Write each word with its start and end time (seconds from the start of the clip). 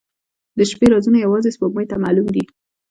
•د 0.57 0.59
شپې 0.71 0.87
رازونه 0.93 1.17
یوازې 1.25 1.49
سپوږمۍ 1.55 1.85
ته 1.91 1.95
معلوم 2.03 2.27
دي. 2.35 2.43